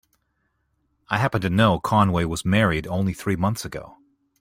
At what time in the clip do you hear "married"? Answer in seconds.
2.43-2.87